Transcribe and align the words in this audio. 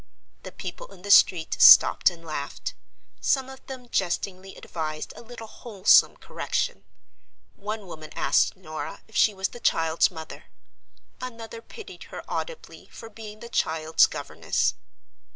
The 0.41 0.51
people 0.51 0.91
in 0.91 1.03
the 1.03 1.11
street 1.11 1.57
stopped 1.59 2.09
and 2.09 2.25
laughed; 2.25 2.73
some 3.19 3.49
of 3.49 3.63
them 3.67 3.87
jestingly 3.87 4.55
advised 4.55 5.13
a 5.15 5.21
little 5.21 5.45
wholesome 5.45 6.17
correction; 6.17 6.83
one 7.55 7.85
woman 7.85 8.09
asked 8.15 8.55
Norah 8.57 9.01
if 9.07 9.15
she 9.15 9.35
was 9.35 9.49
the 9.49 9.59
child's 9.59 10.09
mother; 10.09 10.45
another 11.21 11.61
pitied 11.61 12.05
her 12.05 12.23
audibly 12.27 12.87
for 12.91 13.11
being 13.11 13.41
the 13.41 13.47
child's 13.49 14.07
governess. 14.07 14.73